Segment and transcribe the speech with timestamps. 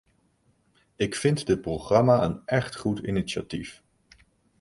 [0.95, 3.83] Ik vind dit programma een echt goed initiatief.